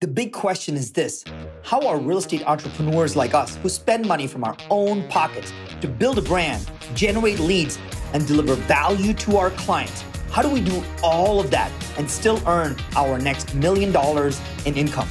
[0.00, 1.24] The big question is this
[1.64, 5.88] How are real estate entrepreneurs like us, who spend money from our own pockets to
[5.88, 7.80] build a brand, generate leads,
[8.12, 12.40] and deliver value to our clients, how do we do all of that and still
[12.46, 15.08] earn our next million dollars in income?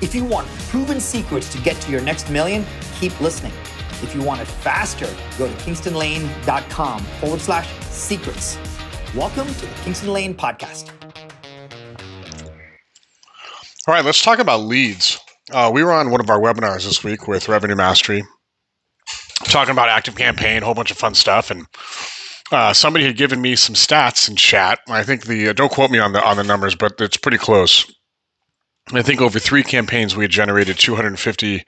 [0.00, 2.64] If you want proven secrets to get to your next million,
[2.98, 3.52] keep listening.
[4.02, 8.56] If you want it faster, go to kingstonlane.com forward slash secrets.
[9.14, 10.90] Welcome to the Kingston Lane Podcast.
[13.88, 15.18] All right, let's talk about leads.
[15.50, 18.22] Uh, we were on one of our webinars this week with Revenue Mastery,
[19.46, 21.66] talking about Active Campaign, a whole bunch of fun stuff, and
[22.52, 24.78] uh, somebody had given me some stats in chat.
[24.88, 27.38] I think the uh, don't quote me on the on the numbers, but it's pretty
[27.38, 27.92] close.
[28.92, 31.64] I think over three campaigns we had generated 250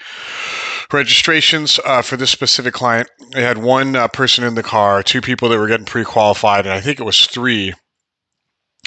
[0.93, 3.09] registrations uh, for this specific client.
[3.33, 6.73] They had one uh, person in the car, two people that were getting pre-qualified, and
[6.73, 7.75] I think it was three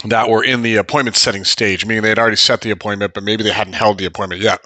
[0.05, 3.23] that were in the appointment setting stage, meaning they had already set the appointment, but
[3.23, 4.63] maybe they hadn't held the appointment yet.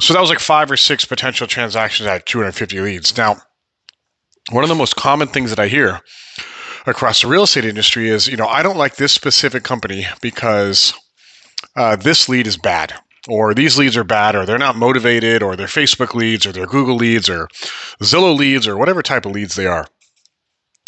[0.00, 3.16] So that was like five or six potential transactions at 250 leads.
[3.16, 3.36] Now,
[4.50, 6.00] one of the most common things that I hear
[6.86, 10.94] across the real estate industry is, you know, I don't like this specific company because
[11.76, 12.92] uh, this lead is bad,
[13.28, 16.66] or these leads are bad, or they're not motivated, or they're Facebook leads, or they're
[16.66, 17.46] Google leads, or
[18.02, 19.86] Zillow leads, or whatever type of leads they are.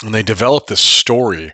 [0.03, 1.53] And they develop this story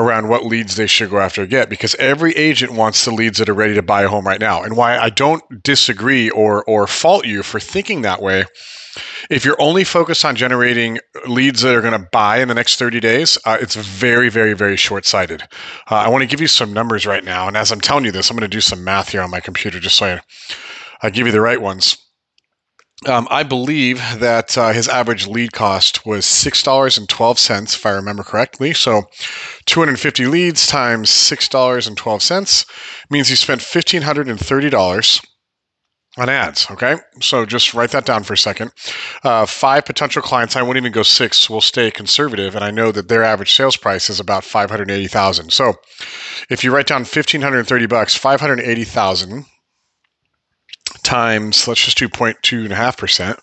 [0.00, 3.48] around what leads they should go after get because every agent wants the leads that
[3.48, 4.62] are ready to buy a home right now.
[4.62, 8.44] And why I don't disagree or or fault you for thinking that way.
[9.30, 12.76] If you're only focused on generating leads that are going to buy in the next
[12.76, 15.42] 30 days, uh, it's very, very, very short sighted.
[15.88, 17.46] Uh, I want to give you some numbers right now.
[17.46, 19.38] And as I'm telling you this, I'm going to do some math here on my
[19.38, 20.20] computer just so I,
[21.02, 21.96] I give you the right ones.
[23.06, 27.74] Um, I believe that uh, his average lead cost was six dollars and twelve cents,
[27.74, 28.74] if I remember correctly.
[28.74, 29.04] So,
[29.70, 32.66] two hundred and fifty leads times six dollars and twelve cents
[33.08, 35.20] means you spent fifteen hundred and thirty dollars
[36.18, 36.68] on ads.
[36.72, 38.72] Okay, so just write that down for a second.
[39.22, 40.56] Uh, five potential clients.
[40.56, 41.48] I won't even go six.
[41.48, 44.90] We'll stay conservative, and I know that their average sales price is about five hundred
[44.90, 45.52] eighty thousand.
[45.52, 45.74] So,
[46.50, 49.46] if you write down fifteen hundred thirty bucks, five hundred eighty thousand
[51.04, 53.38] times, let's just do 0.2.5%,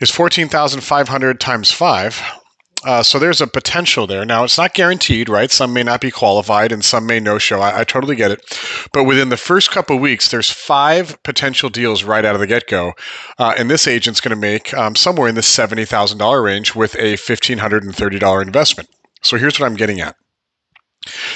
[0.00, 2.41] is 14,500 times 5.
[2.84, 4.24] Uh, so there's a potential there.
[4.24, 5.50] Now, it's not guaranteed, right?
[5.50, 7.60] Some may not be qualified and some may no show.
[7.60, 8.40] I, I totally get it.
[8.92, 12.66] But within the first couple weeks, there's five potential deals right out of the get
[12.66, 12.92] go.
[13.38, 17.14] Uh, and this agent's going to make um, somewhere in the $70,000 range with a
[17.14, 18.88] $1,530 investment.
[19.22, 20.16] So here's what I'm getting at.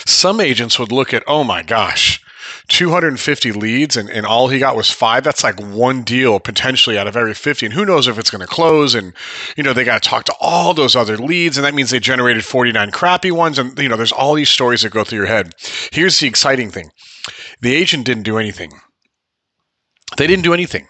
[0.05, 2.21] Some agents would look at, oh my gosh,
[2.69, 7.07] 250 leads and, and all he got was five that's like one deal potentially out
[7.07, 9.13] of every 50 and who knows if it's going to close and
[9.57, 12.01] you know they got to talk to all those other leads and that means they
[12.01, 15.27] generated 49 crappy ones and you know there's all these stories that go through your
[15.27, 15.55] head.
[15.93, 16.91] Here's the exciting thing.
[17.61, 18.73] The agent didn't do anything.
[20.17, 20.89] They didn't do anything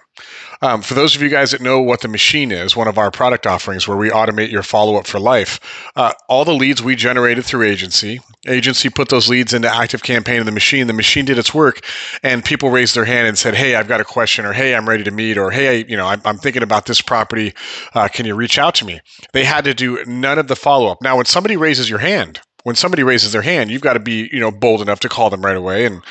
[0.63, 3.11] um, for those of you guys that know what the machine is, one of our
[3.11, 5.61] product offerings where we automate your follow up for life,
[5.97, 10.41] uh, all the leads we generated through agency, agency put those leads into active campaign
[10.41, 10.87] in the machine.
[10.87, 11.85] The machine did its work,
[12.23, 14.89] and people raised their hand and said, "Hey, I've got a question," or "Hey, I'm
[14.89, 17.55] ready to meet," or "Hey, you know, I'm, I'm thinking about this property.
[17.95, 19.01] Uh, can you reach out to me?"
[19.33, 21.03] They had to do none of the follow up.
[21.03, 24.29] Now, when somebody raises your hand, when somebody raises their hand, you've got to be,
[24.33, 26.03] you know, bold enough to call them right away and,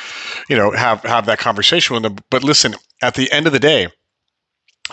[0.50, 2.16] you know, have have that conversation with them.
[2.30, 3.90] But listen, at the end of the day,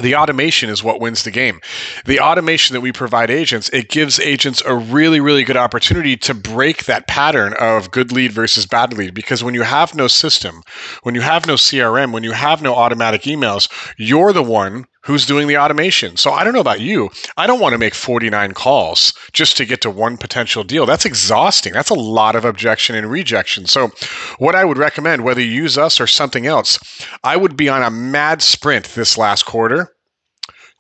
[0.00, 1.60] the automation is what wins the game.
[2.06, 6.34] The automation that we provide agents, it gives agents a really, really good opportunity to
[6.34, 9.12] break that pattern of good lead versus bad lead.
[9.12, 10.62] Because when you have no system,
[11.02, 15.26] when you have no CRM, when you have no automatic emails, you're the one who's
[15.26, 16.16] doing the automation.
[16.16, 17.10] So I don't know about you.
[17.36, 20.86] I don't want to make 49 calls just to get to one potential deal.
[20.86, 21.72] That's exhausting.
[21.72, 23.66] That's a lot of objection and rejection.
[23.66, 23.90] So
[24.38, 26.78] what I would recommend, whether you use us or something else,
[27.24, 29.92] I would be on a mad sprint this last quarter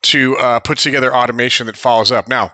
[0.02, 2.28] to uh, put together automation that follows up.
[2.28, 2.52] Now,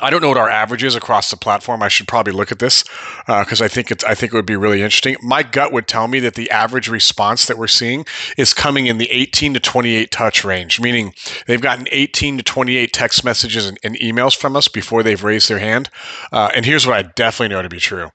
[0.00, 1.82] I don't know what our average is across the platform.
[1.82, 2.84] I should probably look at this
[3.26, 5.16] because uh, I think it's I think it would be really interesting.
[5.22, 8.04] My gut would tell me that the average response that we're seeing
[8.36, 11.14] is coming in the 18 to 28 touch range, meaning
[11.46, 15.48] they've gotten 18 to 28 text messages and, and emails from us before they've raised
[15.48, 15.88] their hand.
[16.30, 18.10] Uh, and here's what I definitely know to be true: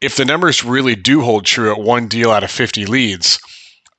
[0.00, 3.38] if the numbers really do hold true at one deal out of 50 leads,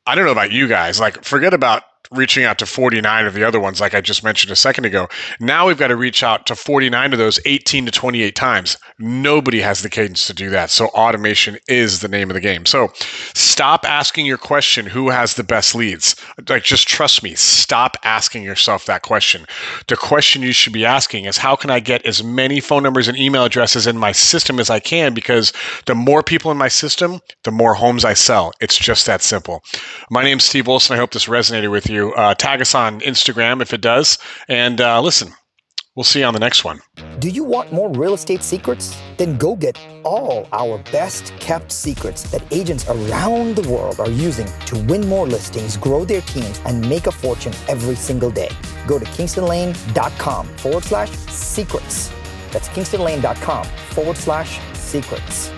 [0.08, 1.00] I don't know about you guys.
[1.00, 4.52] Like, forget about reaching out to 49 of the other ones, like I just mentioned
[4.52, 5.08] a second ago.
[5.40, 8.78] Now we've got to reach out to 49 of those 18 to 28 times.
[9.00, 10.70] Nobody has the cadence to do that.
[10.70, 12.66] So automation is the name of the game.
[12.66, 12.90] So
[13.34, 16.16] stop asking your question, who has the best leads?
[16.48, 19.46] Like, just trust me, stop asking yourself that question.
[19.88, 23.08] The question you should be asking is, how can I get as many phone numbers
[23.08, 25.14] and email addresses in my system as I can?
[25.14, 25.54] Because
[25.86, 28.54] the more people in my system, the more homes I sell.
[28.60, 29.64] It's just that simple.
[30.10, 30.96] My name's Steve Olson.
[30.96, 32.14] I hope this resonated with you.
[32.14, 34.18] Uh, tag us on Instagram if it does.
[34.48, 35.34] And uh, listen,
[35.96, 36.82] we'll see you on the next one.
[37.20, 39.00] Do you want more real estate secrets?
[39.18, 44.48] Then go get all our best kept secrets that agents around the world are using
[44.66, 48.50] to win more listings, grow their teams, and make a fortune every single day.
[48.88, 52.12] Go to kingstonlane.com forward slash secrets.
[52.52, 55.52] That's kingstonlane.com forward slash secrets.